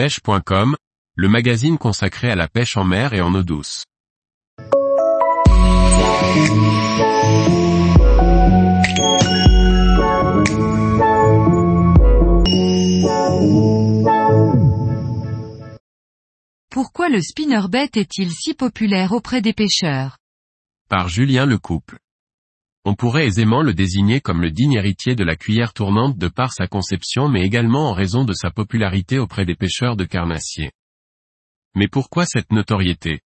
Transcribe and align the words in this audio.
pêche.com, 0.00 0.76
le 1.14 1.28
magazine 1.28 1.76
consacré 1.76 2.30
à 2.30 2.34
la 2.34 2.48
pêche 2.48 2.78
en 2.78 2.84
mer 2.84 3.12
et 3.12 3.20
en 3.20 3.34
eau 3.34 3.42
douce. 3.42 3.84
Pourquoi 16.70 17.10
le 17.10 17.20
spinnerbait 17.20 17.90
est-il 17.94 18.30
si 18.32 18.54
populaire 18.54 19.12
auprès 19.12 19.42
des 19.42 19.52
pêcheurs? 19.52 20.16
Par 20.88 21.10
Julien 21.10 21.44
Lecouple. 21.44 21.98
On 22.84 22.94
pourrait 22.94 23.26
aisément 23.26 23.62
le 23.62 23.74
désigner 23.74 24.20
comme 24.20 24.40
le 24.40 24.50
digne 24.50 24.72
héritier 24.72 25.14
de 25.14 25.24
la 25.24 25.36
cuillère 25.36 25.74
tournante 25.74 26.16
de 26.16 26.28
par 26.28 26.52
sa 26.52 26.66
conception 26.66 27.28
mais 27.28 27.44
également 27.44 27.90
en 27.90 27.92
raison 27.92 28.24
de 28.24 28.32
sa 28.32 28.50
popularité 28.50 29.18
auprès 29.18 29.44
des 29.44 29.54
pêcheurs 29.54 29.96
de 29.96 30.04
carnassiers. 30.04 30.72
Mais 31.74 31.88
pourquoi 31.88 32.24
cette 32.24 32.52
notoriété? 32.52 33.20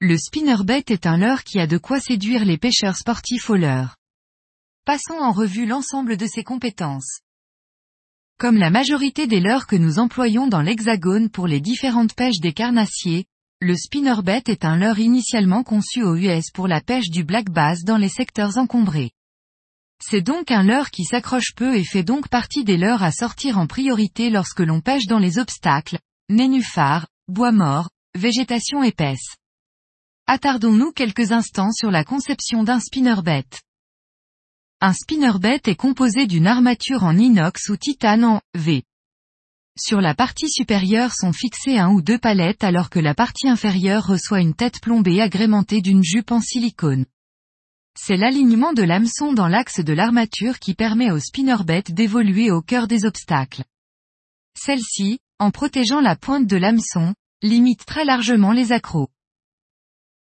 Le 0.00 0.16
spinnerbait 0.16 0.84
est 0.88 1.06
un 1.06 1.16
leurre 1.16 1.42
qui 1.42 1.58
a 1.58 1.66
de 1.66 1.78
quoi 1.78 2.00
séduire 2.00 2.44
les 2.44 2.58
pêcheurs 2.58 2.96
sportifs 2.96 3.50
au 3.50 3.56
leurre. 3.56 3.96
Passons 4.84 5.18
en 5.18 5.32
revue 5.32 5.66
l'ensemble 5.66 6.16
de 6.16 6.26
ses 6.26 6.44
compétences. 6.44 7.20
Comme 8.38 8.56
la 8.56 8.70
majorité 8.70 9.26
des 9.26 9.40
leurres 9.40 9.66
que 9.66 9.74
nous 9.74 9.98
employons 9.98 10.46
dans 10.46 10.62
l'hexagone 10.62 11.30
pour 11.30 11.48
les 11.48 11.60
différentes 11.60 12.14
pêches 12.14 12.40
des 12.40 12.52
carnassiers, 12.52 13.26
le 13.60 13.76
spinnerbait 13.76 14.44
est 14.46 14.64
un 14.64 14.76
leurre 14.76 15.00
initialement 15.00 15.64
conçu 15.64 16.04
aux 16.04 16.14
US 16.14 16.50
pour 16.52 16.68
la 16.68 16.80
pêche 16.80 17.10
du 17.10 17.24
black 17.24 17.50
bass 17.50 17.82
dans 17.82 17.96
les 17.96 18.08
secteurs 18.08 18.56
encombrés. 18.56 19.10
C'est 20.00 20.20
donc 20.20 20.52
un 20.52 20.62
leurre 20.62 20.92
qui 20.92 21.02
s'accroche 21.02 21.54
peu 21.56 21.74
et 21.74 21.82
fait 21.82 22.04
donc 22.04 22.28
partie 22.28 22.62
des 22.62 22.76
leurres 22.76 23.02
à 23.02 23.10
sortir 23.10 23.58
en 23.58 23.66
priorité 23.66 24.30
lorsque 24.30 24.60
l'on 24.60 24.80
pêche 24.80 25.06
dans 25.06 25.18
les 25.18 25.38
obstacles, 25.38 25.98
nénuphars, 26.28 27.08
bois 27.26 27.50
morts, 27.50 27.90
végétation 28.16 28.84
épaisse. 28.84 29.34
Attardons-nous 30.28 30.92
quelques 30.92 31.32
instants 31.32 31.72
sur 31.72 31.90
la 31.90 32.04
conception 32.04 32.62
d'un 32.62 32.78
spinnerbait. 32.78 33.44
Un 34.80 34.92
spinnerbait 34.92 35.62
est 35.66 35.74
composé 35.74 36.28
d'une 36.28 36.46
armature 36.46 37.02
en 37.02 37.16
inox 37.16 37.70
ou 37.70 37.76
titane 37.76 38.24
en 38.24 38.40
V. 38.54 38.84
Sur 39.80 40.00
la 40.00 40.12
partie 40.12 40.50
supérieure 40.50 41.12
sont 41.14 41.32
fixées 41.32 41.78
un 41.78 41.90
ou 41.90 42.02
deux 42.02 42.18
palettes 42.18 42.64
alors 42.64 42.90
que 42.90 42.98
la 42.98 43.14
partie 43.14 43.48
inférieure 43.48 44.04
reçoit 44.04 44.40
une 44.40 44.54
tête 44.54 44.80
plombée 44.80 45.20
agrémentée 45.20 45.80
d'une 45.80 46.02
jupe 46.02 46.32
en 46.32 46.40
silicone. 46.40 47.06
C'est 47.96 48.16
l'alignement 48.16 48.72
de 48.72 48.82
l'hameçon 48.82 49.32
dans 49.32 49.46
l'axe 49.46 49.78
de 49.78 49.92
l'armature 49.92 50.58
qui 50.58 50.74
permet 50.74 51.12
au 51.12 51.20
spinnerbait 51.20 51.84
d'évoluer 51.88 52.50
au 52.50 52.60
cœur 52.60 52.88
des 52.88 53.04
obstacles. 53.04 53.64
Celle-ci, 54.56 55.20
en 55.38 55.52
protégeant 55.52 56.00
la 56.00 56.16
pointe 56.16 56.48
de 56.48 56.56
l'hameçon, 56.56 57.14
limite 57.42 57.86
très 57.86 58.04
largement 58.04 58.52
les 58.52 58.72
accros. 58.72 59.08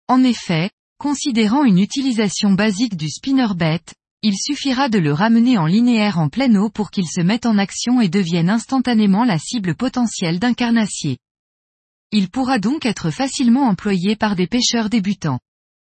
En 0.08 0.24
effet, 0.24 0.70
considérant 1.00 1.64
une 1.64 1.80
utilisation 1.80 2.52
basique 2.52 2.96
du 2.96 3.10
spinnerbait, 3.10 3.82
il 4.24 4.36
suffira 4.36 4.90
de 4.90 4.98
le 4.98 5.14
ramener 5.14 5.58
en 5.58 5.66
linéaire 5.66 6.18
en 6.18 6.30
pleine 6.30 6.58
eau 6.58 6.70
pour 6.70 6.90
qu'il 6.90 7.08
se 7.08 7.22
mette 7.22 7.46
en 7.46 7.58
action 7.58 8.02
et 8.02 8.10
devienne 8.10 8.50
instantanément 8.50 9.24
la 9.24 9.38
cible 9.38 9.76
potentielle 9.76 10.40
d'un 10.40 10.54
carnassier. 10.54 11.18
Il 12.12 12.30
pourra 12.30 12.58
donc 12.58 12.86
être 12.86 13.12
facilement 13.12 13.68
employé 13.68 14.16
par 14.16 14.36
des 14.36 14.48
pêcheurs 14.48 14.90
débutants. 14.90 15.40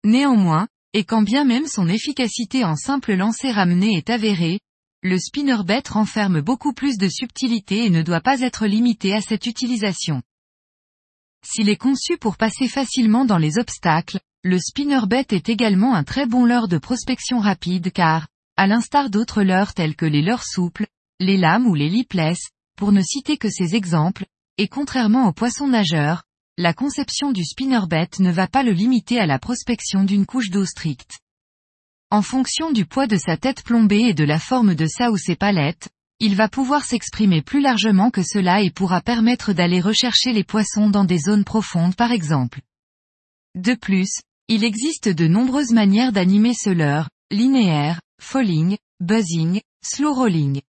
Néanmoins, 0.06 0.68
et 0.94 1.04
quand 1.04 1.24
bien 1.24 1.44
même 1.44 1.68
son 1.68 1.88
efficacité 1.88 2.64
en 2.64 2.76
simple 2.76 3.14
lancer 3.14 3.52
ramené 3.52 3.98
est 3.98 4.10
avérée, 4.10 4.60
le 5.02 5.18
spinnerbait 5.20 5.84
renferme 5.90 6.40
beaucoup 6.40 6.72
plus 6.72 6.98
de 6.98 7.10
subtilité 7.10 7.86
et 7.86 7.90
ne 7.90 8.04
doit 8.04 8.22
pas 8.22 8.40
être 8.40 8.68
limité 8.68 9.14
à 9.14 9.22
cette 9.22 9.48
utilisation. 9.48 10.22
S'il 11.46 11.68
est 11.68 11.78
conçu 11.78 12.18
pour 12.18 12.38
passer 12.38 12.70
facilement 12.70 13.26
dans 13.26 13.38
les 13.38 13.58
obstacles, 13.58 14.20
le 14.46 14.60
spinnerbait 14.60 15.26
est 15.32 15.48
également 15.48 15.96
un 15.96 16.04
très 16.04 16.26
bon 16.26 16.44
leurre 16.44 16.68
de 16.68 16.78
prospection 16.78 17.40
rapide 17.40 17.94
car, 17.94 18.28
à 18.58 18.68
l'instar 18.68 19.10
d'autres 19.10 19.42
leurres 19.42 19.74
tels 19.74 19.96
que 19.96 20.06
les 20.06 20.22
leurres 20.22 20.44
souples, 20.44 20.86
les 21.22 21.38
lames 21.38 21.66
ou 21.66 21.76
les 21.76 21.90
lipless, 21.90 22.50
pour 22.78 22.92
ne 22.92 23.02
citer 23.02 23.38
que 23.38 23.50
ces 23.50 23.74
exemples, 23.74 24.26
et 24.58 24.68
contrairement 24.68 25.28
aux 25.28 25.32
poissons 25.32 25.68
nageurs, 25.68 26.24
la 26.58 26.74
conception 26.74 27.32
du 27.32 27.46
spinnerbait 27.46 28.10
ne 28.20 28.32
va 28.32 28.48
pas 28.48 28.64
le 28.64 28.74
limiter 28.74 29.18
à 29.18 29.26
la 29.26 29.40
prospection 29.40 30.04
d'une 30.04 30.26
couche 30.26 30.50
d'eau 30.50 30.66
stricte. 30.66 31.20
En 32.12 32.22
fonction 32.22 32.72
du 32.72 32.86
poids 32.86 33.08
de 33.08 33.18
sa 33.18 33.38
tête 33.38 33.64
plombée 33.64 34.10
et 34.10 34.14
de 34.14 34.26
la 34.26 34.40
forme 34.40 34.76
de 34.76 34.86
sa 34.88 35.10
ou 35.10 35.18
ses 35.18 35.38
palettes, 35.38 35.88
il 36.20 36.36
va 36.36 36.50
pouvoir 36.50 36.84
s'exprimer 36.84 37.42
plus 37.42 37.62
largement 37.62 38.12
que 38.12 38.24
cela 38.24 38.62
et 38.62 38.72
pourra 38.72 39.00
permettre 39.00 39.54
d'aller 39.54 39.80
rechercher 39.80 40.34
les 40.34 40.44
poissons 40.44 40.90
dans 40.90 41.06
des 41.06 41.18
zones 41.18 41.46
profondes 41.46 41.96
par 41.96 42.12
exemple. 42.12 42.60
De 43.56 43.74
plus, 43.74 44.22
il 44.54 44.64
existe 44.64 45.10
de 45.10 45.28
nombreuses 45.28 45.72
manières 45.72 46.12
d'animer 46.12 46.54
ce 46.54 46.70
leurre, 46.70 47.10
linéaire, 47.32 48.00
falling, 48.22 48.78
buzzing, 49.00 49.60
slow 49.84 50.14
rolling. 50.14 50.62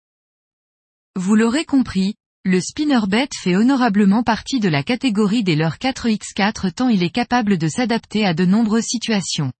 Vous 1.15 1.35
l'aurez 1.35 1.65
compris, 1.65 2.15
le 2.45 2.59
spinnerbait 2.61 3.29
fait 3.39 3.55
honorablement 3.55 4.23
partie 4.23 4.59
de 4.59 4.69
la 4.69 4.81
catégorie 4.81 5.43
des 5.43 5.55
leurres 5.55 5.77
4x4 5.77 6.73
tant 6.73 6.89
il 6.89 7.03
est 7.03 7.11
capable 7.11 7.59
de 7.59 7.67
s'adapter 7.67 8.25
à 8.25 8.33
de 8.33 8.43
nombreuses 8.43 8.87
situations. 8.87 9.51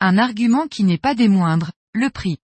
Un 0.00 0.16
argument 0.16 0.66
qui 0.66 0.82
n'est 0.82 0.96
pas 0.96 1.14
des 1.14 1.28
moindres, 1.28 1.72
le 1.92 2.08
prix. 2.08 2.38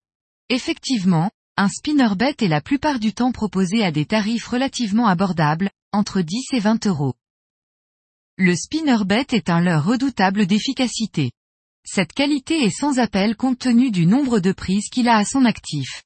Effectivement, 0.51 1.31
un 1.57 1.71
spinnerbait 1.71 2.37
est 2.43 2.47
la 2.49 2.61
plupart 2.61 2.99
du 2.99 3.15
temps 3.15 3.33
proposé 3.33 3.83
à 3.83 3.91
des 3.91 4.05
tarifs 4.05 4.47
relativement 4.47 5.07
abordables, 5.07 5.71
entre 5.93 6.21
10 6.21 6.53
et 6.53 6.61
20 6.61 6.87
euros. 6.89 7.15
Le 8.41 8.55
spinnerbait 8.55 9.27
est 9.33 9.51
un 9.51 9.61
leurre 9.61 9.85
redoutable 9.85 10.47
d'efficacité. 10.47 11.33
Cette 11.85 12.13
qualité 12.13 12.63
est 12.63 12.71
sans 12.71 13.01
appel 13.01 13.35
compte 13.35 13.59
tenu 13.59 13.91
du 13.91 14.07
nombre 14.07 14.39
de 14.39 14.53
prises 14.53 14.91
qu'il 14.91 15.09
a 15.09 15.17
à 15.17 15.25
son 15.25 15.45
actif. 15.45 16.05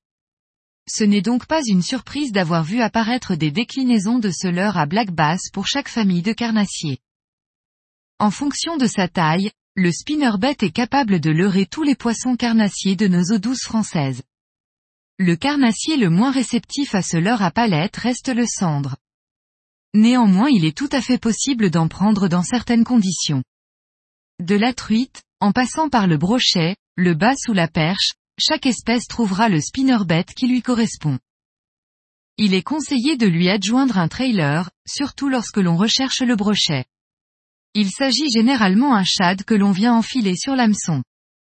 Ce 0.89 1.05
n'est 1.05 1.21
donc 1.21 1.45
pas 1.45 1.61
une 1.67 1.83
surprise 1.83 2.33
d'avoir 2.33 2.65
vu 2.65 2.81
apparaître 2.81 3.35
des 3.35 3.51
déclinaisons 3.51 4.19
de 4.19 4.31
ce 4.31 4.49
leurre 4.49 4.79
à 4.79 4.87
black 4.87 5.11
bass 5.11 5.51
pour 5.53 5.67
chaque 5.67 5.91
famille 5.91 6.23
de 6.23 6.33
carnassiers. 6.33 7.01
En 8.19 8.31
fonction 8.31 8.79
de 8.79 8.87
sa 8.87 9.09
taille, 9.09 9.51
le 9.75 9.93
spinnerbait 9.93 10.57
est 10.63 10.73
capable 10.73 11.21
de 11.21 11.31
leurrer 11.31 11.67
tous 11.67 11.83
les 11.83 11.97
poissons 11.97 12.37
carnassiers 12.37 12.97
de 12.97 13.09
nos 13.09 13.25
eaux 13.35 13.39
douces 13.39 13.65
françaises. 13.65 14.23
Le 15.19 15.37
carnassier 15.37 15.99
le 15.99 16.09
moins 16.09 16.31
réceptif 16.31 16.95
à 16.95 17.03
ce 17.03 17.19
leurre 17.19 17.43
à 17.43 17.51
palette 17.51 17.99
reste 17.99 18.35
le 18.35 18.47
cendre. 18.47 18.97
Néanmoins 19.95 20.49
il 20.49 20.65
est 20.65 20.77
tout 20.77 20.89
à 20.93 21.03
fait 21.03 21.19
possible 21.19 21.71
d'en 21.71 21.89
prendre 21.89 22.29
dans 22.29 22.43
certaines 22.43 22.85
conditions. 22.85 23.43
De 24.41 24.55
la 24.55 24.73
truite, 24.73 25.23
en 25.41 25.53
passant 25.53 25.89
par 25.89 26.07
le 26.07 26.17
brochet, 26.17 26.77
le 26.97 27.15
bass 27.15 27.49
ou 27.49 27.53
la 27.53 27.69
perche, 27.69 28.13
chaque 28.39 28.67
espèce 28.67 29.07
trouvera 29.07 29.49
le 29.49 29.61
spinnerbait 29.61 30.25
qui 30.25 30.47
lui 30.47 30.63
correspond. 30.63 31.19
Il 32.39 32.55
est 32.55 32.63
conseillé 32.63 33.17
de 33.17 33.27
lui 33.27 33.51
adjoindre 33.51 33.99
un 33.99 34.09
trailer, 34.09 34.71
surtout 34.87 35.29
lorsque 35.29 35.59
l'on 35.59 35.77
recherche 35.77 36.23
le 36.23 36.37
brochet. 36.37 36.87
Il 37.75 37.91
s'agit 37.91 38.31
généralement 38.31 38.95
un 38.95 39.05
shad 39.05 39.45
que 39.45 39.55
l'on 39.55 39.73
vient 39.73 39.95
enfiler 39.95 40.37
sur 40.37 40.57
l'hameçon. 40.57 41.03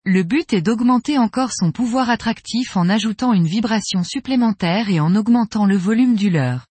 Le 0.05 0.23
but 0.23 0.53
est 0.53 0.61
d'augmenter 0.61 1.19
encore 1.19 1.53
son 1.53 1.73
pouvoir 1.73 2.11
attractif 2.11 2.77
en 2.77 2.89
ajoutant 2.89 3.33
une 3.33 3.47
vibration 3.47 4.05
supplémentaire 4.05 4.91
et 4.91 5.01
en 5.01 5.15
augmentant 5.15 5.67
le 5.67 5.77
volume 5.77 6.17
du 6.17 6.31
leurre. 6.31 6.67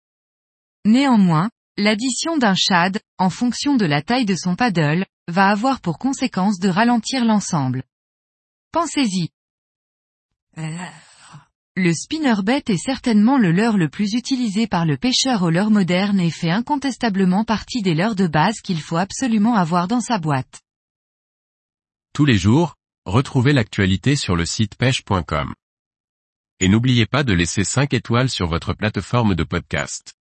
Néanmoins, 0.89 1.51
l'addition 1.77 2.39
d'un 2.39 2.55
shad, 2.55 2.99
en 3.19 3.29
fonction 3.29 3.77
de 3.77 3.85
la 3.85 4.01
taille 4.01 4.25
de 4.25 4.35
son 4.35 4.57
paddle, 4.57 5.05
va 5.31 5.51
avoir 5.51 5.83
pour 5.83 5.99
conséquence 5.99 6.59
de 6.59 6.71
ralentir 6.71 7.27
l'ensemble. 7.27 7.83
Pensez-y. 8.73 9.29
Le 11.77 11.93
spinnerbait 11.93 12.63
est 12.69 12.79
certainement 12.79 13.37
le 13.37 13.53
leurre 13.53 13.77
le 13.77 13.91
plus 13.91 14.15
utilisé 14.15 14.67
par 14.67 14.87
le 14.87 14.97
pêcheur 14.97 15.43
au 15.43 15.51
leurre 15.51 15.71
moderne 15.71 16.21
et 16.21 16.31
fait 16.31 16.51
incontestablement 16.51 17.45
partie 17.45 17.83
des 17.83 17.95
leurres 17.95 18.17
de 18.17 18.27
base 18.27 18.63
qu'il 18.63 18.81
faut 18.81 18.97
absolument 18.97 19.57
avoir 19.57 19.89
dans 19.89 20.01
sa 20.01 20.17
boîte. 20.17 20.63
Tous 22.15 22.25
les 22.25 22.39
jours, 22.39 22.77
retrouvez 23.05 23.53
l'actualité 23.53 24.17
sur 24.17 24.37
le 24.37 24.47
site 24.47 24.75
pêche.com. 24.77 25.53
Et 26.61 26.69
n'oubliez 26.71 27.05
pas 27.05 27.25
de 27.25 27.35
laisser 27.35 27.63
5 27.63 27.93
étoiles 27.93 28.31
sur 28.31 28.47
votre 28.47 28.73
plateforme 28.73 29.35
de 29.35 29.45
podcast. 29.45 30.18